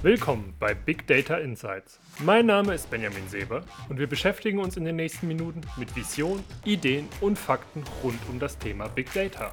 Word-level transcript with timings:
Willkommen 0.00 0.54
bei 0.60 0.74
Big 0.74 1.08
Data 1.08 1.38
Insights. 1.38 1.98
Mein 2.20 2.46
Name 2.46 2.72
ist 2.72 2.88
Benjamin 2.88 3.28
Seber 3.28 3.64
und 3.88 3.98
wir 3.98 4.06
beschäftigen 4.06 4.60
uns 4.60 4.76
in 4.76 4.84
den 4.84 4.94
nächsten 4.94 5.26
Minuten 5.26 5.60
mit 5.76 5.96
Vision, 5.96 6.44
Ideen 6.64 7.08
und 7.20 7.36
Fakten 7.36 7.82
rund 8.04 8.20
um 8.30 8.38
das 8.38 8.56
Thema 8.58 8.86
Big 8.86 9.12
Data. 9.12 9.52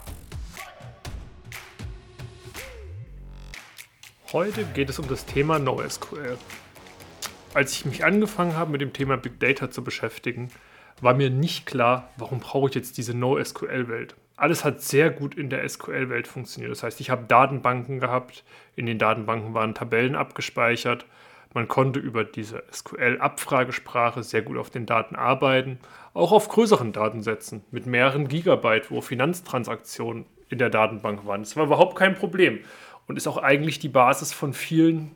Heute 4.31 4.65
geht 4.65 4.91
es 4.91 4.99
um 4.99 5.07
das 5.07 5.25
Thema 5.25 5.57
NoSQL. 5.57 6.37
Als 7.55 7.71
ich 7.71 7.85
mich 7.85 8.05
angefangen 8.05 8.55
habe, 8.55 8.71
mit 8.71 8.81
dem 8.81 8.93
Thema 8.93 9.17
Big 9.17 9.39
Data 9.39 9.71
zu 9.71 9.83
beschäftigen, 9.83 10.51
war 11.01 11.15
mir 11.15 11.31
nicht 11.31 11.65
klar, 11.65 12.11
warum 12.17 12.39
brauche 12.39 12.69
ich 12.69 12.75
jetzt 12.75 12.99
diese 12.99 13.15
NoSQL-Welt. 13.15 14.15
Alles 14.37 14.65
hat 14.65 14.81
sehr 14.81 15.09
gut 15.11 15.35
in 15.35 15.49
der 15.49 15.67
SQL-Welt 15.67 16.27
funktioniert. 16.27 16.71
Das 16.71 16.83
heißt, 16.83 16.99
ich 16.99 17.09
habe 17.09 17.25
Datenbanken 17.25 17.99
gehabt, 17.99 18.43
in 18.75 18.85
den 18.85 18.99
Datenbanken 18.99 19.53
waren 19.53 19.73
Tabellen 19.73 20.15
abgespeichert. 20.15 21.05
Man 21.53 21.69
konnte 21.69 21.99
über 21.99 22.25
diese 22.25 22.63
SQL-Abfragesprache 22.69 24.23
sehr 24.23 24.41
gut 24.41 24.57
auf 24.57 24.69
den 24.69 24.85
Daten 24.85 25.15
arbeiten, 25.15 25.79
auch 26.13 26.33
auf 26.33 26.49
größeren 26.49 26.91
Datensätzen 26.91 27.63
mit 27.71 27.85
mehreren 27.85 28.27
Gigabyte, 28.27 28.91
wo 28.91 28.99
Finanztransaktionen 28.99 30.25
in 30.49 30.57
der 30.57 30.69
Datenbank 30.69 31.25
waren. 31.25 31.41
Das 31.43 31.55
war 31.55 31.65
überhaupt 31.65 31.97
kein 31.97 32.15
Problem 32.15 32.59
und 33.07 33.15
ist 33.15 33.27
auch 33.27 33.37
eigentlich 33.37 33.79
die 33.79 33.87
Basis 33.87 34.33
von 34.33 34.53
vielen 34.53 35.11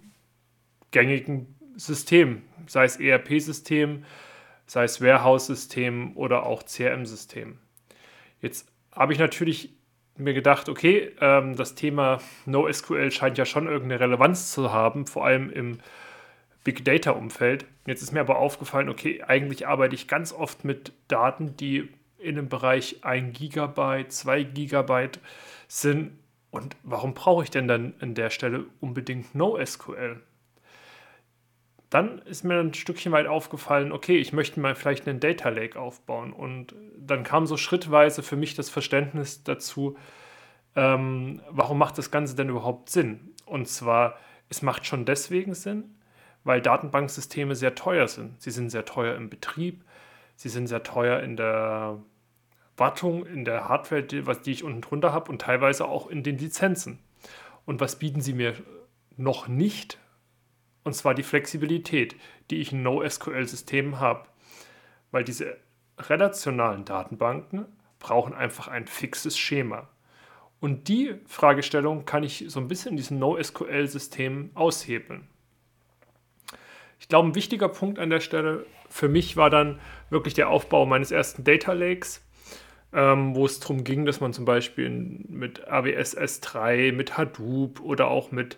gängigen 0.92 1.56
Systemen, 1.76 2.44
sei 2.68 2.86
es 2.86 2.98
ERP-Systemen, 2.98 4.06
sei 4.66 4.86
es 4.86 5.02
Warehouse-Systemen 5.02 6.14
oder 6.14 6.46
auch 6.46 6.64
CRM-Systemen. 6.64 7.60
Jetzt 8.42 8.69
habe 8.92 9.14
ich 9.14 9.20
natürlich 9.20 9.74
mir 10.18 10.34
gedacht, 10.34 10.70
okay, 10.70 11.12
ähm, 11.22 11.56
das 11.56 11.76
Thema 11.76 12.20
NoSQL 12.46 13.12
scheint 13.12 13.38
ja 13.38 13.46
schon 13.46 13.68
irgendeine 13.68 14.02
Relevanz 14.02 14.52
zu 14.52 14.72
haben, 14.72 15.08
vor 15.08 15.26
allem 15.26 15.50
im 15.50 15.80
Big 16.64 16.84
Data-Umfeld. 16.84 17.66
Jetzt 17.86 18.02
ist 18.02 18.12
mir 18.12 18.20
aber 18.20 18.38
aufgefallen, 18.38 18.90
okay, 18.90 19.24
eigentlich 19.26 19.68
arbeite 19.68 19.96
ich 19.96 20.08
ganz 20.08 20.34
oft 20.34 20.66
mit 20.66 20.92
Daten, 21.08 21.56
die 21.56 21.90
in 22.18 22.38
einem 22.38 22.50
Bereich 22.50 23.04
1 23.04 23.38
Gigabyte, 23.38 24.12
2 24.12 24.44
Gigabyte 24.44 25.20
sind. 25.68 26.12
Und 26.52 26.76
warum 26.84 27.14
brauche 27.14 27.44
ich 27.44 27.52
denn 27.52 27.68
dann 27.68 27.94
an 28.02 28.14
der 28.14 28.30
Stelle 28.30 28.66
unbedingt 28.82 29.36
NoSQL? 29.36 30.22
Dann 31.90 32.20
ist 32.20 32.44
mir 32.44 32.60
ein 32.60 32.74
Stückchen 32.74 33.12
weit 33.12 33.26
aufgefallen, 33.26 33.92
okay, 33.92 34.18
ich 34.18 34.32
möchte 34.32 34.60
mal 34.60 34.76
vielleicht 34.76 35.08
einen 35.08 35.20
Data 35.20 35.50
Lake 35.50 35.80
aufbauen. 35.80 36.34
Und 36.34 36.76
dann 36.98 37.24
kam 37.24 37.48
so 37.48 37.58
schrittweise 37.58 38.22
für 38.22 38.36
mich 38.36 38.54
das 38.54 38.70
Verständnis 38.70 39.44
dazu, 39.44 39.98
ähm, 40.76 41.42
warum 41.50 41.80
macht 41.80 41.98
das 41.98 42.12
Ganze 42.12 42.36
denn 42.36 42.50
überhaupt 42.50 42.90
Sinn? 42.90 43.34
Und 43.46 43.68
zwar, 43.68 44.18
es 44.50 44.62
macht 44.62 44.86
schon 44.86 45.06
deswegen 45.06 45.56
Sinn, 45.56 45.96
weil 46.44 46.62
Datenbanksysteme 46.62 47.56
sehr 47.56 47.74
teuer 47.74 48.08
sind. 48.08 48.40
Sie 48.40 48.52
sind 48.52 48.70
sehr 48.70 48.86
teuer 48.86 49.16
im 49.16 49.30
Betrieb, 49.30 49.84
sie 50.36 50.50
sind 50.50 50.68
sehr 50.68 50.84
teuer 50.84 51.22
in 51.22 51.38
der 51.38 52.00
Wartung, 52.78 53.26
in 53.26 53.46
der 53.46 53.68
Hardware, 53.68 54.04
die, 54.04 54.28
was, 54.28 54.42
die 54.44 54.52
ich 54.52 54.64
unten 54.64 54.82
drunter 54.82 55.12
habe 55.12 55.32
und 55.32 55.42
teilweise 55.42 55.86
auch 55.86 56.08
in 56.08 56.22
den 56.22 56.38
Lizenzen. 56.38 57.00
Und 57.66 57.82
was 57.82 57.98
bieten 57.98 58.22
sie 58.22 58.34
mir 58.34 58.54
noch 59.18 59.48
nicht? 59.48 59.98
Und 60.84 60.94
zwar 60.94 61.14
die 61.14 61.24
Flexibilität, 61.24 62.16
die 62.50 62.58
ich 62.58 62.72
in 62.72 62.84
NoSQL-Systemen 62.84 64.00
habe. 64.00 64.28
Weil 65.12 65.24
diese 65.24 65.58
relationalen 65.98 66.86
Datenbanken 66.86 67.66
brauchen 68.00 68.34
einfach 68.34 68.68
ein 68.68 68.88
fixes 68.88 69.38
Schema. 69.38 69.90
Und 70.60 70.88
die 70.88 71.16
Fragestellung 71.26 72.06
kann 72.06 72.24
ich 72.24 72.46
so 72.48 72.60
ein 72.60 72.68
bisschen 72.68 72.92
in 72.92 72.98
diesen 72.98 73.20
NoSQL-Systemen 73.20 74.52
aushebeln. 74.56 75.28
Ich 77.00 77.08
glaube, 77.08 77.30
ein 77.30 77.36
wichtiger 77.36 77.70
Punkt 77.70 77.98
an 77.98 78.10
der 78.10 78.20
Stelle 78.20 78.66
für 78.90 79.08
mich 79.08 79.38
war 79.38 79.50
dann 79.50 79.80
wirklich 80.10 80.34
der 80.34 80.50
Aufbau 80.50 80.86
meines 80.86 81.12
ersten 81.12 81.44
Data 81.44 81.72
Lakes, 81.74 82.26
ähm, 82.92 83.36
wo 83.36 83.46
es 83.46 83.60
darum 83.60 83.84
ging, 83.84 84.06
dass 84.06 84.20
man 84.20 84.34
zum 84.34 84.46
Beispiel 84.46 84.90
mit 84.90 85.68
AWS 85.68 86.18
S3, 86.18 86.92
mit 86.92 87.18
Hadoop 87.18 87.80
oder 87.80 88.10
auch 88.10 88.32
mit 88.32 88.58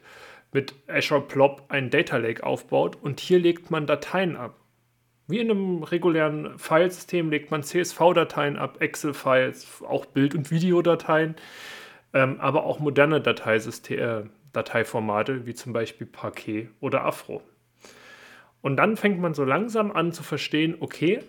mit 0.52 0.74
Azure 0.88 1.22
Plop 1.22 1.66
ein 1.70 1.90
Data 1.90 2.18
Lake 2.18 2.46
aufbaut 2.46 2.98
und 3.02 3.20
hier 3.20 3.40
legt 3.40 3.72
man 3.72 3.88
Dateien 3.88 4.36
ab. 4.36 4.58
Wie 5.28 5.40
in 5.40 5.50
einem 5.50 5.84
regulären 5.84 6.58
Filesystem 6.58 7.30
legt 7.30 7.52
man 7.52 7.64
CSV-Dateien 7.64 8.58
ab, 8.58 8.82
Excel-Files, 8.82 9.82
auch 9.88 10.06
Bild- 10.06 10.36
und 10.36 10.52
Videodateien, 10.52 11.36
ähm, 12.14 12.40
aber 12.42 12.66
auch 12.66 12.80
moderne 12.80 13.18
äh, 13.18 14.24
Dateiformate 14.52 15.46
wie 15.46 15.54
zum 15.54 15.72
Beispiel 15.72 16.08
Parquet 16.08 16.70
oder 16.82 17.06
Afro. 17.06 17.42
Und 18.62 18.76
dann 18.76 18.98
fängt 18.98 19.20
man 19.20 19.34
so 19.34 19.46
langsam 19.46 19.92
an 19.92 20.12
zu 20.12 20.22
verstehen, 20.24 20.76
okay, 20.82 21.20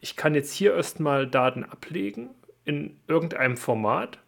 ich 0.00 0.14
kann 0.14 0.34
jetzt 0.34 0.52
hier 0.52 0.74
erstmal 0.74 1.26
Daten 1.26 1.64
ablegen 1.64 2.30
in 2.64 3.00
irgendeinem 3.08 3.56
Format 3.56 4.20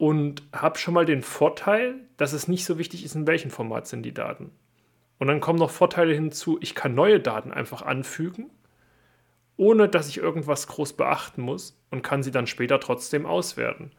und 0.00 0.42
habe 0.54 0.78
schon 0.78 0.94
mal 0.94 1.04
den 1.04 1.20
Vorteil, 1.20 1.94
dass 2.16 2.32
es 2.32 2.48
nicht 2.48 2.64
so 2.64 2.78
wichtig 2.78 3.04
ist, 3.04 3.14
in 3.16 3.26
welchem 3.26 3.50
Format 3.50 3.86
sind 3.86 4.02
die 4.02 4.14
Daten. 4.14 4.50
Und 5.18 5.26
dann 5.26 5.40
kommen 5.40 5.58
noch 5.58 5.68
Vorteile 5.68 6.14
hinzu, 6.14 6.56
ich 6.62 6.74
kann 6.74 6.94
neue 6.94 7.20
Daten 7.20 7.52
einfach 7.52 7.82
anfügen, 7.82 8.48
ohne 9.58 9.90
dass 9.90 10.08
ich 10.08 10.16
irgendwas 10.16 10.68
groß 10.68 10.94
beachten 10.94 11.42
muss 11.42 11.78
und 11.90 12.00
kann 12.00 12.22
sie 12.22 12.30
dann 12.30 12.46
später 12.46 12.80
trotzdem 12.80 13.26
auswerten. 13.26 13.90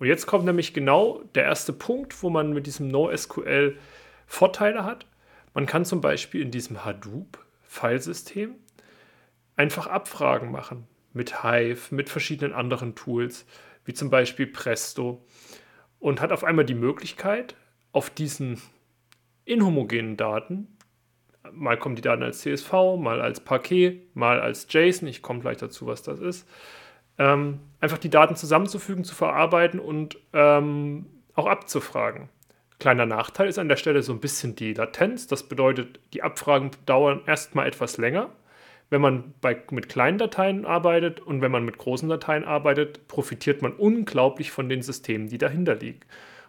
Und 0.00 0.08
jetzt 0.08 0.26
kommt 0.26 0.44
nämlich 0.44 0.74
genau 0.74 1.22
der 1.36 1.44
erste 1.44 1.72
Punkt, 1.72 2.20
wo 2.24 2.30
man 2.30 2.52
mit 2.52 2.66
diesem 2.66 2.88
NoSQL 2.88 3.78
Vorteile 4.26 4.84
hat. 4.84 5.06
Man 5.54 5.66
kann 5.66 5.84
zum 5.84 6.00
Beispiel 6.00 6.42
in 6.42 6.50
diesem 6.50 6.84
Hadoop-Filesystem 6.84 8.56
einfach 9.54 9.86
Abfragen 9.86 10.50
machen 10.50 10.88
mit 11.12 11.44
Hive, 11.44 11.94
mit 11.94 12.08
verschiedenen 12.08 12.52
anderen 12.52 12.96
Tools 12.96 13.46
wie 13.84 13.94
zum 13.94 14.10
Beispiel 14.10 14.46
Presto, 14.46 15.24
und 15.98 16.20
hat 16.20 16.32
auf 16.32 16.44
einmal 16.44 16.64
die 16.64 16.74
Möglichkeit, 16.74 17.56
auf 17.92 18.10
diesen 18.10 18.60
inhomogenen 19.44 20.16
Daten, 20.16 20.68
mal 21.52 21.78
kommen 21.78 21.96
die 21.96 22.02
Daten 22.02 22.22
als 22.22 22.40
CSV, 22.40 22.72
mal 22.98 23.20
als 23.20 23.40
Paket, 23.40 24.14
mal 24.14 24.40
als 24.40 24.66
JSON, 24.70 25.08
ich 25.08 25.22
komme 25.22 25.40
gleich 25.40 25.58
dazu, 25.58 25.86
was 25.86 26.02
das 26.02 26.20
ist, 26.20 26.48
ähm, 27.18 27.60
einfach 27.80 27.98
die 27.98 28.10
Daten 28.10 28.36
zusammenzufügen, 28.36 29.04
zu 29.04 29.14
verarbeiten 29.14 29.80
und 29.80 30.18
ähm, 30.32 31.06
auch 31.34 31.46
abzufragen. 31.46 32.28
Kleiner 32.80 33.06
Nachteil 33.06 33.48
ist 33.48 33.58
an 33.58 33.68
der 33.68 33.76
Stelle 33.76 34.02
so 34.02 34.12
ein 34.12 34.20
bisschen 34.20 34.56
die 34.56 34.74
Latenz. 34.74 35.26
Das 35.26 35.44
bedeutet, 35.44 36.00
die 36.12 36.22
Abfragen 36.22 36.72
dauern 36.86 37.22
erstmal 37.26 37.66
etwas 37.66 37.98
länger 37.98 38.30
wenn 38.94 39.00
man 39.00 39.34
bei, 39.40 39.60
mit 39.72 39.88
kleinen 39.88 40.18
Dateien 40.18 40.64
arbeitet 40.64 41.18
und 41.18 41.40
wenn 41.40 41.50
man 41.50 41.64
mit 41.64 41.78
großen 41.78 42.08
Dateien 42.08 42.44
arbeitet, 42.44 43.08
profitiert 43.08 43.60
man 43.60 43.72
unglaublich 43.72 44.52
von 44.52 44.68
den 44.68 44.82
Systemen, 44.82 45.26
die 45.28 45.36
dahinter 45.36 45.74
liegen. 45.74 45.98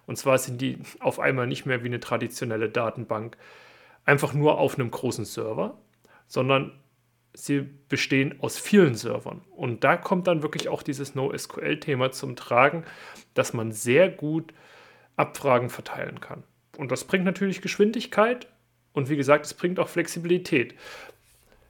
Und 0.06 0.18
zwar 0.18 0.38
sind 0.38 0.62
die 0.62 0.78
auf 1.00 1.20
einmal 1.20 1.48
nicht 1.48 1.66
mehr 1.66 1.82
wie 1.82 1.88
eine 1.88 2.00
traditionelle 2.00 2.70
Datenbank 2.70 3.36
einfach 4.06 4.34
nur 4.36 4.60
auf 4.60 4.78
einem 4.78 4.92
großen 4.92 5.26
Server, 5.26 5.80
sondern 6.28 6.72
sie 7.34 7.62
bestehen 7.90 8.36
aus 8.42 8.60
vielen 8.60 8.94
Servern. 8.94 9.42
Und 9.50 9.84
da 9.84 9.98
kommt 9.98 10.28
dann 10.28 10.44
wirklich 10.44 10.70
auch 10.70 10.84
dieses 10.84 11.16
NoSQL-Thema 11.16 12.12
zum 12.12 12.36
Tragen, 12.36 12.84
dass 13.34 13.54
man 13.54 13.72
sehr 13.72 14.08
gut 14.08 14.54
Abfragen 15.16 15.72
verteilen 15.72 16.20
kann. 16.20 16.44
Und 16.78 16.92
das 16.92 17.06
bringt 17.06 17.26
natürlich 17.26 17.64
Geschwindigkeit 17.64 18.46
und 18.94 19.10
wie 19.10 19.18
gesagt, 19.18 19.48
es 19.48 19.56
bringt 19.56 19.80
auch 19.80 19.90
Flexibilität. 19.90 20.76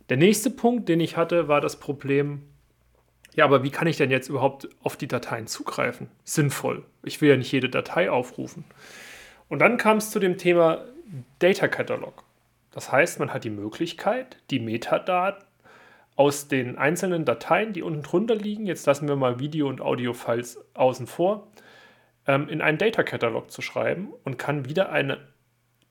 Der 0.10 0.18
nächste 0.18 0.52
Punkt, 0.52 0.88
den 0.88 1.00
ich 1.00 1.18
hatte, 1.18 1.48
war 1.48 1.62
das 1.62 1.80
Problem, 1.80 2.44
ja, 3.36 3.44
aber 3.44 3.64
wie 3.64 3.72
kann 3.72 3.88
ich 3.88 3.98
denn 3.98 4.12
jetzt 4.12 4.30
überhaupt 4.30 4.70
auf 4.82 4.96
die 4.96 5.08
Dateien 5.08 5.48
zugreifen? 5.48 6.10
Sinnvoll. 6.24 6.86
Ich 7.04 7.20
will 7.22 7.30
ja 7.30 7.38
nicht 7.38 7.52
jede 7.52 7.70
Datei 7.70 8.10
aufrufen. 8.10 8.64
Und 9.50 9.60
dann 9.60 9.78
kam 9.78 9.98
es 9.98 10.12
zu 10.12 10.20
dem 10.20 10.38
Thema 10.38 10.86
Data 11.40 11.68
Catalog. 11.68 12.24
Das 12.72 12.92
heißt, 12.92 13.20
man 13.20 13.34
hat 13.34 13.44
die 13.44 13.50
Möglichkeit, 13.50 14.38
die 14.52 14.60
Metadaten 14.60 15.44
aus 16.16 16.48
den 16.48 16.78
einzelnen 16.78 17.26
Dateien, 17.26 17.74
die 17.74 17.82
unten 17.82 18.04
drunter 18.04 18.36
liegen, 18.36 18.66
jetzt 18.66 18.86
lassen 18.86 19.08
wir 19.08 19.18
mal 19.18 19.40
Video- 19.40 19.68
und 19.68 19.82
Audio-Files 19.82 20.64
außen 20.74 21.08
vor, 21.08 21.48
ähm, 22.26 22.48
in 22.48 22.62
einen 22.62 22.78
Data 22.78 23.04
Catalog 23.04 23.52
zu 23.52 23.62
schreiben 23.62 24.14
und 24.24 24.38
kann 24.38 24.66
wieder 24.70 24.92
eine 24.92 25.28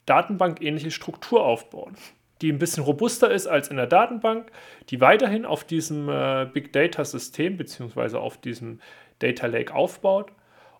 Datenbank-ähnliche 0.06 0.90
Struktur 0.90 1.44
aufbauen 1.44 1.96
die 2.44 2.52
ein 2.52 2.58
bisschen 2.58 2.84
robuster 2.84 3.30
ist 3.30 3.46
als 3.46 3.68
in 3.68 3.78
der 3.78 3.86
Datenbank, 3.86 4.52
die 4.90 5.00
weiterhin 5.00 5.46
auf 5.46 5.64
diesem 5.64 6.10
äh, 6.10 6.46
Big 6.52 6.74
Data 6.74 7.02
System 7.02 7.56
bzw. 7.56 8.18
auf 8.18 8.36
diesem 8.36 8.80
Data 9.18 9.46
Lake 9.46 9.74
aufbaut. 9.74 10.30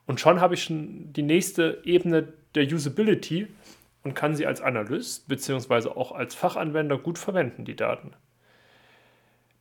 Und 0.04 0.20
schon 0.20 0.42
habe 0.42 0.52
ich 0.52 0.64
schon 0.64 1.10
die 1.14 1.22
nächste 1.22 1.80
Ebene 1.84 2.34
der 2.54 2.64
Usability 2.64 3.48
und 4.02 4.12
kann 4.12 4.36
sie 4.36 4.46
als 4.46 4.60
Analyst 4.60 5.26
bzw. 5.26 5.88
auch 5.88 6.12
als 6.12 6.34
Fachanwender 6.34 6.98
gut 6.98 7.18
verwenden, 7.18 7.64
die 7.64 7.76
Daten. 7.76 8.12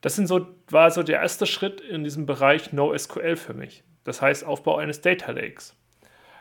Das 0.01 0.17
sind 0.17 0.27
so, 0.27 0.45
war 0.69 0.91
so 0.91 1.03
der 1.03 1.21
erste 1.21 1.45
Schritt 1.45 1.79
in 1.79 2.03
diesem 2.03 2.25
Bereich 2.25 2.73
NoSQL 2.73 3.37
für 3.37 3.53
mich. 3.53 3.85
Das 4.03 4.21
heißt 4.21 4.43
Aufbau 4.43 4.75
eines 4.75 4.99
Data 4.99 5.31
Lakes. 5.31 5.73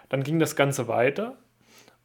Dann 0.08 0.24
ging 0.24 0.40
das 0.40 0.56
Ganze 0.56 0.88
weiter 0.88 1.36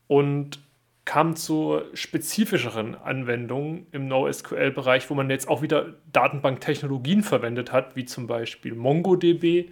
und 0.05 0.59
kam 1.07 1.37
zu 1.37 1.81
spezifischeren 1.93 2.93
Anwendungen 2.93 3.87
im 3.93 4.09
NoSQL-Bereich, 4.09 5.09
wo 5.09 5.13
man 5.13 5.29
jetzt 5.29 5.47
auch 5.47 5.61
wieder 5.61 5.93
Datenbanktechnologien 6.11 7.23
verwendet 7.23 7.71
hat, 7.71 7.95
wie 7.95 8.03
zum 8.03 8.27
Beispiel 8.27 8.75
MongoDB 8.75 9.71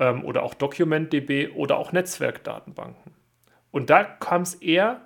ähm, 0.00 0.24
oder 0.24 0.42
auch 0.42 0.54
DocumentDB 0.54 1.50
oder 1.54 1.76
auch 1.76 1.92
Netzwerkdatenbanken. 1.92 3.12
Und 3.70 3.90
da 3.90 4.02
kam 4.02 4.40
es 4.40 4.54
eher 4.54 5.02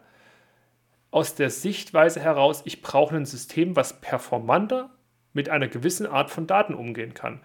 aus 1.10 1.34
der 1.34 1.50
Sichtweise 1.50 2.20
heraus, 2.20 2.62
ich 2.64 2.80
brauche 2.80 3.16
ein 3.16 3.26
System, 3.26 3.74
was 3.74 4.00
performanter 4.00 4.90
mit 5.32 5.48
einer 5.48 5.66
gewissen 5.66 6.06
Art 6.06 6.30
von 6.30 6.46
Daten 6.46 6.74
umgehen 6.74 7.12
kann. 7.12 7.40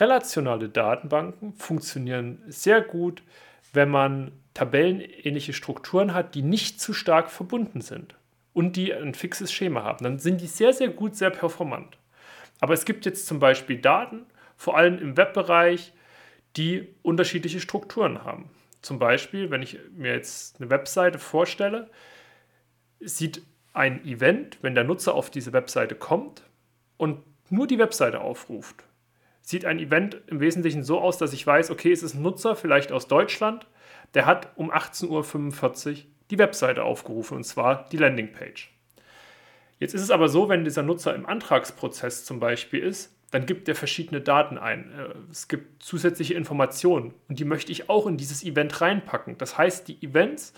Relationale 0.00 0.70
Datenbanken 0.70 1.52
funktionieren 1.52 2.42
sehr 2.46 2.80
gut, 2.80 3.22
wenn 3.76 3.88
man 3.88 4.32
tabellenähnliche 4.54 5.52
Strukturen 5.52 6.14
hat, 6.14 6.34
die 6.34 6.42
nicht 6.42 6.80
zu 6.80 6.92
stark 6.92 7.30
verbunden 7.30 7.80
sind 7.80 8.16
und 8.52 8.74
die 8.74 8.92
ein 8.92 9.14
fixes 9.14 9.52
Schema 9.52 9.84
haben. 9.84 10.02
Dann 10.02 10.18
sind 10.18 10.40
die 10.40 10.46
sehr, 10.46 10.72
sehr 10.72 10.88
gut, 10.88 11.14
sehr 11.14 11.30
performant. 11.30 11.98
Aber 12.58 12.74
es 12.74 12.86
gibt 12.86 13.04
jetzt 13.04 13.26
zum 13.26 13.38
Beispiel 13.38 13.78
Daten, 13.78 14.24
vor 14.56 14.76
allem 14.76 14.98
im 14.98 15.16
Webbereich, 15.16 15.92
die 16.56 16.88
unterschiedliche 17.02 17.60
Strukturen 17.60 18.24
haben. 18.24 18.48
Zum 18.80 18.98
Beispiel, 18.98 19.50
wenn 19.50 19.60
ich 19.60 19.78
mir 19.94 20.12
jetzt 20.12 20.58
eine 20.58 20.70
Webseite 20.70 21.18
vorstelle, 21.18 21.90
sieht 23.00 23.42
ein 23.74 24.02
Event, 24.06 24.58
wenn 24.62 24.74
der 24.74 24.84
Nutzer 24.84 25.14
auf 25.14 25.28
diese 25.28 25.52
Webseite 25.52 25.94
kommt 25.94 26.42
und 26.96 27.20
nur 27.50 27.66
die 27.66 27.78
Webseite 27.78 28.22
aufruft, 28.22 28.85
sieht 29.46 29.64
ein 29.64 29.78
Event 29.78 30.20
im 30.26 30.40
Wesentlichen 30.40 30.82
so 30.82 31.00
aus, 31.00 31.18
dass 31.18 31.32
ich 31.32 31.46
weiß, 31.46 31.70
okay, 31.70 31.92
es 31.92 32.02
ist 32.02 32.14
ein 32.14 32.22
Nutzer, 32.22 32.56
vielleicht 32.56 32.90
aus 32.90 33.06
Deutschland, 33.06 33.68
der 34.14 34.26
hat 34.26 34.48
um 34.56 34.72
18.45 34.72 35.90
Uhr 35.90 35.96
die 36.30 36.38
Webseite 36.38 36.82
aufgerufen 36.82 37.36
und 37.36 37.44
zwar 37.44 37.88
die 37.90 37.96
Landingpage. 37.96 38.72
Jetzt 39.78 39.94
ist 39.94 40.02
es 40.02 40.10
aber 40.10 40.28
so, 40.28 40.48
wenn 40.48 40.64
dieser 40.64 40.82
Nutzer 40.82 41.14
im 41.14 41.26
Antragsprozess 41.26 42.24
zum 42.24 42.40
Beispiel 42.40 42.80
ist, 42.80 43.14
dann 43.30 43.46
gibt 43.46 43.68
er 43.68 43.76
verschiedene 43.76 44.20
Daten 44.20 44.58
ein. 44.58 44.90
Äh, 44.90 45.14
es 45.30 45.46
gibt 45.46 45.80
zusätzliche 45.80 46.34
Informationen 46.34 47.14
und 47.28 47.38
die 47.38 47.44
möchte 47.44 47.70
ich 47.70 47.88
auch 47.88 48.08
in 48.08 48.16
dieses 48.16 48.42
Event 48.42 48.80
reinpacken. 48.80 49.38
Das 49.38 49.56
heißt, 49.56 49.86
die 49.86 50.04
Events, 50.04 50.54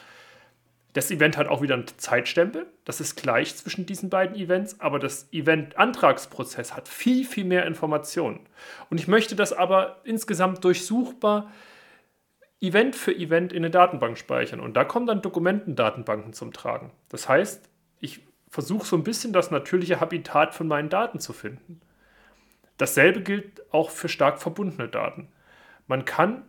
das 0.94 1.11
Event 1.11 1.37
hat 1.37 1.49
auch 1.49 1.62
wieder 1.62 1.75
einen 1.75 1.87
Zeitstempel, 1.99 2.67
das 2.85 3.00
ist 3.00 3.17
gleich 3.17 3.55
zwischen 3.56 3.87
diesen 3.87 4.11
beiden 4.11 4.37
Events, 4.37 4.81
aber 4.81 4.99
das 4.99 5.32
Event-Antragsprozess 5.32 6.75
hat 6.75 6.88
viel, 6.88 7.25
viel 7.25 7.44
mehr 7.44 7.67
Informationen. 7.67 8.40
Und 8.90 8.99
ich 8.99 9.06
möchte 9.06 9.37
das 9.37 9.52
aber 9.52 10.00
insgesamt 10.05 10.64
durchsuchbar 10.64 11.52
Event 12.61 12.96
für 12.96 13.14
Event 13.14 13.52
in 13.52 13.58
eine 13.58 13.70
Datenbank 13.70 14.19
speichern. 14.19 14.61
Und 14.61 14.76
da 14.76 14.85
kommen 14.85 15.06
dann 15.06 15.23
Dokumentendatenbanken 15.23 16.32
zum 16.32 16.52
Tragen. 16.52 16.90
Das 17.08 17.29
heißt, 17.29 17.69
ich 18.00 18.20
versuche 18.49 18.87
so 18.87 18.96
ein 18.96 19.05
bisschen 19.05 19.32
das 19.32 19.50
natürliche 19.50 20.00
Habitat 20.00 20.55
von 20.55 20.67
meinen 20.67 20.88
Daten 20.88 21.20
zu 21.20 21.32
finden. 21.32 21.81
Dasselbe 22.79 23.23
gilt 23.23 23.62
auch 23.73 23.90
für 23.90 24.08
stark 24.08 24.40
verbundene 24.40 24.88
Daten. 24.88 25.29
Man 25.87 26.05
kann 26.05 26.44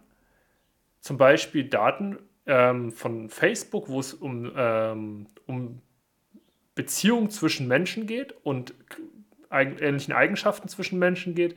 zum 1.02 1.18
Beispiel 1.18 1.66
Daten 1.66 2.18
ähm, 2.50 2.92
von 2.92 3.30
Facebook, 3.30 3.88
wo 3.90 4.00
es 4.00 4.13
um, 4.13 4.51
ähm, 4.56 5.28
um 5.46 5.81
Beziehungen 6.74 7.30
zwischen 7.30 7.68
Menschen 7.68 8.07
geht 8.07 8.34
und 8.44 8.74
ähnlichen 9.51 10.13
Eigenschaften 10.13 10.68
zwischen 10.68 11.00
Menschen 11.00 11.36
geht, 11.36 11.56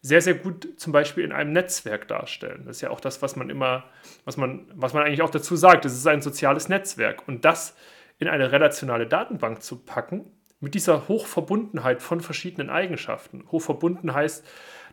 sehr, 0.00 0.20
sehr 0.20 0.34
gut 0.34 0.68
zum 0.76 0.92
Beispiel 0.92 1.24
in 1.24 1.32
einem 1.32 1.52
Netzwerk 1.52 2.08
darstellen. 2.08 2.64
Das 2.66 2.76
ist 2.76 2.80
ja 2.82 2.90
auch 2.90 3.00
das, 3.00 3.22
was 3.22 3.36
man 3.36 3.50
immer, 3.50 3.84
was 4.24 4.36
man, 4.36 4.66
was 4.74 4.92
man 4.92 5.02
eigentlich 5.02 5.22
auch 5.22 5.30
dazu 5.30 5.56
sagt. 5.56 5.84
Es 5.84 5.94
ist 5.94 6.06
ein 6.06 6.22
soziales 6.22 6.68
Netzwerk. 6.68 7.26
Und 7.28 7.44
das 7.44 7.76
in 8.18 8.28
eine 8.28 8.52
relationale 8.52 9.06
Datenbank 9.06 9.62
zu 9.62 9.78
packen, 9.78 10.24
mit 10.60 10.74
dieser 10.74 11.08
Hochverbundenheit 11.08 12.02
von 12.02 12.20
verschiedenen 12.20 12.70
Eigenschaften. 12.70 13.44
Hochverbunden 13.50 14.14
heißt, 14.14 14.46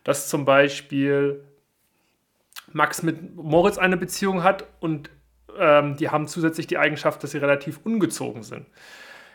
dass 0.03 0.27
zum 0.27 0.43
Beispiel 0.43 1.43
Max 2.73 3.03
mit 3.03 3.35
Moritz 3.35 3.77
eine 3.77 3.97
Beziehung 3.97 4.43
hat 4.43 4.65
und 4.79 5.09
ähm, 5.57 5.97
die 5.97 6.09
haben 6.09 6.27
zusätzlich 6.27 6.67
die 6.67 6.77
Eigenschaft, 6.77 7.23
dass 7.23 7.31
sie 7.31 7.37
relativ 7.37 7.79
ungezogen 7.83 8.43
sind. 8.43 8.67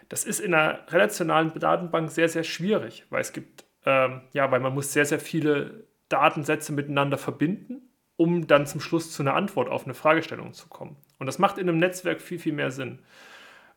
Das 0.09 0.25
ist 0.25 0.41
in 0.41 0.55
einer 0.55 0.81
relationalen 0.89 1.53
Datenbank 1.59 2.11
sehr, 2.11 2.29
sehr 2.29 2.45
schwierig, 2.45 3.05
weil 3.11 3.21
es 3.21 3.33
gibt 3.33 3.67
ähm, 3.87 4.23
ja, 4.33 4.51
weil 4.51 4.61
man 4.61 4.75
muss 4.75 4.93
sehr, 4.93 5.07
sehr 5.07 5.21
viele 5.21 5.87
Datensätze 6.09 6.73
miteinander 6.73 7.17
verbinden, 7.17 7.89
um 8.17 8.47
dann 8.47 8.67
zum 8.67 8.81
Schluss 8.81 9.13
zu 9.13 9.23
einer 9.23 9.35
Antwort 9.35 9.69
auf 9.69 9.85
eine 9.85 9.95
Fragestellung 9.95 10.53
zu 10.53 10.69
kommen. 10.69 10.97
Und 11.19 11.27
das 11.27 11.39
macht 11.39 11.57
in 11.57 11.69
einem 11.69 11.79
Netzwerk 11.79 12.21
viel, 12.21 12.39
viel 12.39 12.53
mehr 12.53 12.71
Sinn. 12.71 12.99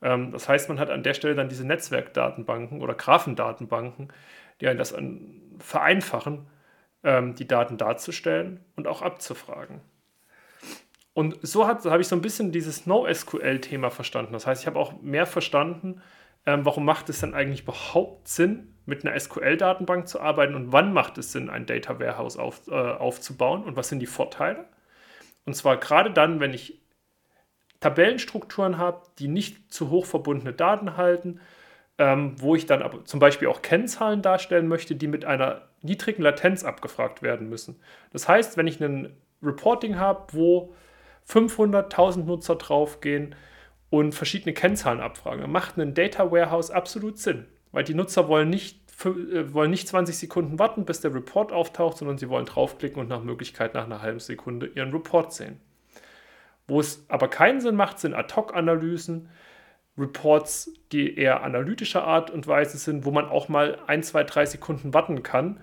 Ähm, 0.01 0.31
das 0.31 0.49
heißt, 0.49 0.67
man 0.67 0.79
hat 0.79 0.89
an 0.89 1.03
der 1.03 1.13
Stelle 1.13 1.35
dann 1.35 1.47
diese 1.47 1.65
Netzwerkdatenbanken 1.65 2.81
oder 2.81 2.95
Graphendatenbanken, 2.95 4.11
die 4.59 4.67
einen 4.67 4.79
das 4.79 4.95
vereinfachen, 5.59 6.47
ähm, 7.03 7.35
die 7.35 7.47
Daten 7.47 7.77
darzustellen 7.77 8.59
und 8.75 8.87
auch 8.87 9.01
abzufragen. 9.01 9.81
Und 11.13 11.37
so 11.41 11.67
habe 11.67 12.01
ich 12.01 12.07
so 12.07 12.15
ein 12.15 12.21
bisschen 12.21 12.51
dieses 12.51 12.85
NoSQL-Thema 12.85 13.89
verstanden. 13.89 14.33
Das 14.33 14.47
heißt, 14.47 14.61
ich 14.61 14.67
habe 14.67 14.79
auch 14.79 15.01
mehr 15.01 15.25
verstanden, 15.25 16.01
ähm, 16.45 16.65
warum 16.65 16.85
macht 16.85 17.09
es 17.09 17.19
dann 17.19 17.33
eigentlich 17.33 17.63
überhaupt 17.63 18.27
Sinn, 18.27 18.75
mit 18.85 19.05
einer 19.05 19.19
SQL-Datenbank 19.19 20.07
zu 20.07 20.19
arbeiten 20.19 20.55
und 20.55 20.73
wann 20.73 20.93
macht 20.93 21.17
es 21.17 21.31
Sinn, 21.31 21.49
ein 21.49 21.65
Data 21.65 21.99
Warehouse 21.99 22.37
auf, 22.37 22.67
äh, 22.67 22.73
aufzubauen 22.73 23.63
und 23.63 23.75
was 23.75 23.89
sind 23.89 23.99
die 23.99 24.07
Vorteile? 24.07 24.65
Und 25.45 25.53
zwar 25.53 25.77
gerade 25.77 26.11
dann, 26.11 26.39
wenn 26.39 26.53
ich 26.53 26.81
Tabellenstrukturen 27.79 28.77
habe, 28.77 29.03
die 29.19 29.27
nicht 29.27 29.71
zu 29.71 29.89
hoch 29.89 30.05
verbundene 30.05 30.53
Daten 30.53 30.97
halten, 30.97 31.39
ähm, 31.97 32.33
wo 32.37 32.55
ich 32.55 32.65
dann 32.65 32.81
aber 32.81 33.05
zum 33.05 33.19
Beispiel 33.19 33.47
auch 33.47 33.61
Kennzahlen 33.61 34.21
darstellen 34.21 34.67
möchte, 34.67 34.95
die 34.95 35.07
mit 35.07 35.25
einer 35.25 35.69
niedrigen 35.81 36.23
Latenz 36.23 36.63
abgefragt 36.63 37.21
werden 37.21 37.49
müssen. 37.49 37.79
Das 38.11 38.27
heißt, 38.27 38.57
wenn 38.57 38.67
ich 38.67 38.81
ein 38.81 39.15
Reporting 39.41 39.97
habe, 39.97 40.33
wo 40.33 40.73
500.000 41.29 42.23
Nutzer 42.25 42.55
draufgehen, 42.55 43.35
und 43.89 44.13
verschiedene 44.13 44.53
Kennzahlen 44.53 44.99
abfragen. 44.99 45.41
Dann 45.41 45.51
macht 45.51 45.77
ein 45.77 45.93
Data 45.93 46.31
Warehouse 46.31 46.71
absolut 46.71 47.17
Sinn, 47.17 47.45
weil 47.71 47.83
die 47.83 47.93
Nutzer 47.93 48.27
wollen 48.27 48.49
nicht, 48.49 48.79
äh, 49.03 49.53
wollen 49.53 49.71
nicht 49.71 49.87
20 49.87 50.17
Sekunden 50.17 50.59
warten, 50.59 50.85
bis 50.85 51.01
der 51.01 51.13
Report 51.13 51.51
auftaucht, 51.51 51.97
sondern 51.97 52.17
sie 52.17 52.29
wollen 52.29 52.45
draufklicken 52.45 52.99
und 52.99 53.09
nach 53.09 53.23
Möglichkeit 53.23 53.73
nach 53.73 53.85
einer 53.85 54.01
halben 54.01 54.19
Sekunde 54.19 54.67
ihren 54.67 54.91
Report 54.91 55.33
sehen. 55.33 55.59
Wo 56.67 56.79
es 56.79 57.05
aber 57.09 57.29
keinen 57.29 57.61
Sinn 57.61 57.75
macht, 57.75 57.99
sind 57.99 58.13
Ad-Hoc-Analysen, 58.13 59.29
Reports, 59.97 60.71
die 60.91 61.17
eher 61.17 61.43
analytischer 61.43 62.03
Art 62.03 62.29
und 62.29 62.47
Weise 62.47 62.77
sind, 62.77 63.05
wo 63.05 63.11
man 63.11 63.25
auch 63.25 63.49
mal 63.49 63.79
ein, 63.87 64.03
zwei, 64.03 64.23
drei 64.23 64.45
Sekunden 64.45 64.93
warten 64.93 65.23
kann, 65.23 65.59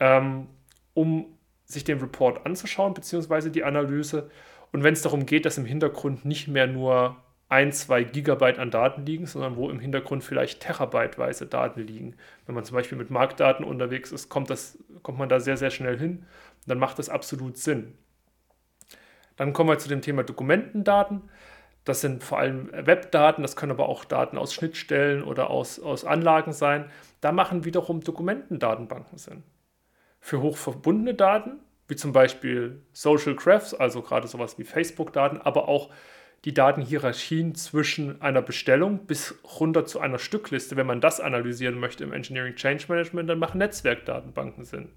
ähm, 0.00 0.48
um 0.94 1.38
sich 1.64 1.84
den 1.84 2.00
Report 2.00 2.46
anzuschauen, 2.46 2.94
beziehungsweise 2.94 3.50
die 3.50 3.62
Analyse. 3.62 4.30
Und 4.72 4.84
wenn 4.84 4.92
es 4.92 5.02
darum 5.02 5.26
geht, 5.26 5.46
dass 5.46 5.58
im 5.58 5.64
Hintergrund 5.64 6.24
nicht 6.24 6.48
mehr 6.48 6.66
nur 6.66 7.16
ein, 7.48 7.72
zwei 7.72 8.04
Gigabyte 8.04 8.58
an 8.58 8.70
Daten 8.70 9.06
liegen, 9.06 9.26
sondern 9.26 9.56
wo 9.56 9.70
im 9.70 9.80
Hintergrund 9.80 10.22
vielleicht 10.22 10.60
terabyteweise 10.60 11.46
Daten 11.46 11.80
liegen. 11.80 12.14
Wenn 12.46 12.54
man 12.54 12.64
zum 12.64 12.76
Beispiel 12.76 12.98
mit 12.98 13.10
Marktdaten 13.10 13.64
unterwegs 13.64 14.12
ist, 14.12 14.28
kommt, 14.28 14.50
das, 14.50 14.78
kommt 15.02 15.18
man 15.18 15.30
da 15.30 15.40
sehr, 15.40 15.56
sehr 15.56 15.70
schnell 15.70 15.98
hin. 15.98 16.26
dann 16.66 16.78
macht 16.78 16.98
das 16.98 17.08
absolut 17.08 17.56
Sinn. 17.56 17.94
Dann 19.36 19.52
kommen 19.52 19.70
wir 19.70 19.78
zu 19.78 19.88
dem 19.88 20.02
Thema 20.02 20.24
Dokumentendaten. 20.24 21.22
Das 21.84 22.02
sind 22.02 22.22
vor 22.22 22.38
allem 22.38 22.70
Webdaten, 22.72 23.40
das 23.40 23.56
können 23.56 23.72
aber 23.72 23.88
auch 23.88 24.04
Daten 24.04 24.36
aus 24.36 24.52
Schnittstellen 24.52 25.22
oder 25.22 25.48
aus, 25.48 25.80
aus 25.80 26.04
Anlagen 26.04 26.52
sein. 26.52 26.90
Da 27.22 27.32
machen 27.32 27.64
wiederum 27.64 28.02
Dokumentendatenbanken 28.02 29.16
Sinn. 29.16 29.42
Für 30.20 30.42
hochverbundene 30.42 31.14
Daten, 31.14 31.60
wie 31.88 31.96
zum 31.96 32.12
Beispiel 32.12 32.82
Social 32.92 33.34
Graphs, 33.34 33.74
also 33.74 34.02
gerade 34.02 34.28
sowas 34.28 34.58
wie 34.58 34.64
Facebook-Daten, 34.64 35.38
aber 35.38 35.68
auch 35.68 35.90
die 36.44 36.54
Datenhierarchien 36.54 37.54
zwischen 37.54 38.22
einer 38.22 38.42
Bestellung 38.42 39.06
bis 39.06 39.34
runter 39.58 39.84
zu 39.86 39.98
einer 39.98 40.18
Stückliste, 40.18 40.76
wenn 40.76 40.86
man 40.86 41.00
das 41.00 41.20
analysieren 41.20 41.80
möchte 41.80 42.04
im 42.04 42.12
Engineering 42.12 42.54
Change 42.54 42.84
Management, 42.88 43.28
dann 43.28 43.38
machen 43.38 43.58
Netzwerkdatenbanken 43.58 44.64
Sinn. 44.64 44.92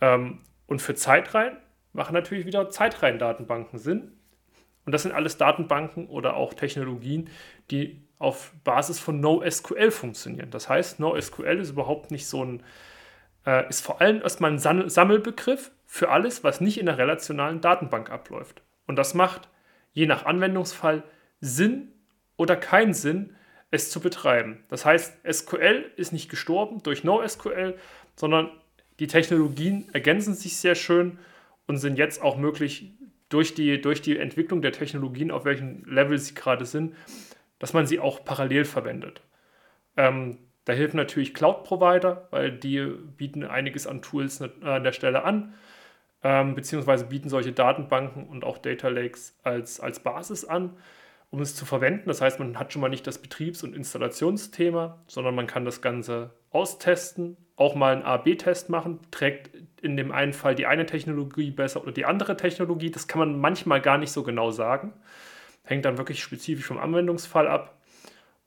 Ähm, 0.00 0.40
und 0.66 0.82
für 0.82 0.94
Zeitreihen 0.94 1.56
machen 1.92 2.12
natürlich 2.12 2.46
wieder 2.46 2.70
Zeitreihendatenbanken 2.70 3.78
Sinn. 3.78 4.12
Und 4.84 4.92
das 4.92 5.02
sind 5.02 5.12
alles 5.12 5.36
Datenbanken 5.36 6.06
oder 6.06 6.36
auch 6.36 6.54
Technologien, 6.54 7.28
die 7.72 8.02
auf 8.18 8.52
Basis 8.62 9.00
von 9.00 9.20
NoSQL 9.20 9.90
funktionieren. 9.90 10.50
Das 10.50 10.68
heißt, 10.68 11.00
NoSQL 11.00 11.58
ist 11.58 11.70
überhaupt 11.70 12.10
nicht 12.10 12.26
so 12.26 12.44
ein, 12.44 12.62
äh, 13.46 13.68
ist 13.68 13.80
vor 13.80 14.00
allem 14.00 14.20
erstmal 14.20 14.52
ein 14.52 14.58
Sammelbegriff 14.58 15.70
für 15.86 16.10
alles, 16.10 16.44
was 16.44 16.60
nicht 16.60 16.78
in 16.78 16.86
der 16.86 16.98
relationalen 16.98 17.60
Datenbank 17.60 18.10
abläuft. 18.10 18.62
Und 18.86 18.96
das 18.96 19.14
macht 19.14 19.48
je 19.92 20.06
nach 20.06 20.26
Anwendungsfall 20.26 21.04
Sinn 21.40 21.92
oder 22.36 22.56
keinen 22.56 22.92
Sinn, 22.92 23.34
es 23.70 23.90
zu 23.90 24.00
betreiben. 24.00 24.64
Das 24.68 24.84
heißt, 24.84 25.18
SQL 25.30 25.90
ist 25.96 26.12
nicht 26.12 26.28
gestorben 26.28 26.82
durch 26.82 27.04
NoSQL, 27.04 27.78
sondern 28.14 28.50
die 28.98 29.06
Technologien 29.06 29.88
ergänzen 29.92 30.34
sich 30.34 30.56
sehr 30.56 30.74
schön 30.74 31.18
und 31.66 31.78
sind 31.78 31.98
jetzt 31.98 32.22
auch 32.22 32.36
möglich 32.36 32.92
durch 33.28 33.54
die, 33.54 33.80
durch 33.80 34.02
die 34.02 34.18
Entwicklung 34.18 34.62
der 34.62 34.72
Technologien, 34.72 35.30
auf 35.30 35.44
welchem 35.44 35.84
Level 35.84 36.18
sie 36.18 36.34
gerade 36.34 36.64
sind, 36.64 36.94
dass 37.58 37.72
man 37.72 37.86
sie 37.86 37.98
auch 37.98 38.24
parallel 38.24 38.64
verwendet. 38.64 39.22
Ähm, 39.96 40.38
da 40.66 40.72
helfen 40.72 40.96
natürlich 40.96 41.32
Cloud-Provider, 41.32 42.26
weil 42.32 42.50
die 42.50 42.80
bieten 43.16 43.44
einiges 43.44 43.86
an 43.86 44.02
Tools 44.02 44.42
an 44.42 44.82
der 44.82 44.92
Stelle 44.92 45.24
an, 45.24 45.54
ähm, 46.24 46.56
beziehungsweise 46.56 47.06
bieten 47.06 47.28
solche 47.28 47.52
Datenbanken 47.52 48.26
und 48.26 48.44
auch 48.44 48.58
Data 48.58 48.88
Lakes 48.88 49.38
als, 49.44 49.78
als 49.78 50.00
Basis 50.00 50.44
an, 50.44 50.76
um 51.30 51.40
es 51.40 51.54
zu 51.54 51.64
verwenden. 51.66 52.08
Das 52.08 52.20
heißt, 52.20 52.40
man 52.40 52.58
hat 52.58 52.72
schon 52.72 52.82
mal 52.82 52.88
nicht 52.88 53.06
das 53.06 53.18
Betriebs- 53.18 53.62
und 53.62 53.76
Installationsthema, 53.76 54.98
sondern 55.06 55.36
man 55.36 55.46
kann 55.46 55.64
das 55.64 55.82
Ganze 55.82 56.32
austesten, 56.50 57.36
auch 57.54 57.76
mal 57.76 57.92
einen 57.92 58.02
A-B-Test 58.02 58.68
machen, 58.68 58.98
trägt 59.12 59.50
in 59.80 59.96
dem 59.96 60.10
einen 60.10 60.32
Fall 60.32 60.56
die 60.56 60.66
eine 60.66 60.84
Technologie 60.84 61.52
besser 61.52 61.80
oder 61.80 61.92
die 61.92 62.06
andere 62.06 62.36
Technologie. 62.36 62.90
Das 62.90 63.06
kann 63.06 63.20
man 63.20 63.38
manchmal 63.38 63.80
gar 63.80 63.98
nicht 63.98 64.10
so 64.10 64.24
genau 64.24 64.50
sagen. 64.50 64.92
Hängt 65.62 65.84
dann 65.84 65.96
wirklich 65.96 66.20
spezifisch 66.20 66.66
vom 66.66 66.78
Anwendungsfall 66.78 67.46
ab. 67.46 67.80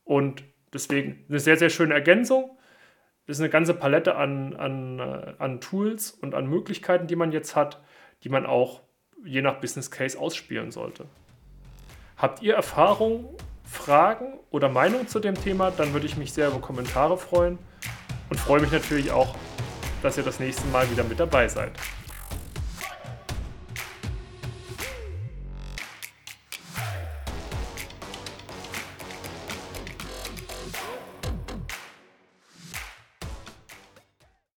Und 0.03 0.43
deswegen 0.73 1.25
eine 1.29 1.39
sehr, 1.39 1.57
sehr 1.57 1.69
schöne 1.69 1.93
Ergänzung. 1.93 2.57
Das 3.25 3.37
ist 3.37 3.41
eine 3.41 3.49
ganze 3.49 3.73
Palette 3.73 4.15
an, 4.15 4.55
an, 4.55 4.99
äh, 4.99 5.33
an 5.37 5.61
Tools 5.61 6.11
und 6.11 6.33
an 6.33 6.47
Möglichkeiten, 6.47 7.07
die 7.07 7.15
man 7.15 7.31
jetzt 7.31 7.55
hat, 7.55 7.81
die 8.23 8.29
man 8.29 8.45
auch 8.45 8.81
je 9.23 9.41
nach 9.41 9.59
Business 9.59 9.91
Case 9.91 10.17
ausspielen 10.17 10.71
sollte. 10.71 11.05
Habt 12.17 12.41
ihr 12.41 12.55
Erfahrungen, 12.55 13.27
Fragen 13.63 14.39
oder 14.49 14.67
Meinungen 14.67 15.07
zu 15.07 15.19
dem 15.19 15.35
Thema, 15.35 15.71
dann 15.71 15.93
würde 15.93 16.05
ich 16.05 16.17
mich 16.17 16.33
sehr 16.33 16.47
über 16.47 16.59
Kommentare 16.59 17.17
freuen 17.17 17.59
und 18.29 18.39
freue 18.39 18.61
mich 18.61 18.71
natürlich 18.71 19.11
auch, 19.11 19.35
dass 20.01 20.17
ihr 20.17 20.23
das 20.23 20.39
nächste 20.39 20.67
Mal 20.69 20.89
wieder 20.89 21.03
mit 21.03 21.19
dabei 21.19 21.47
seid. 21.47 21.71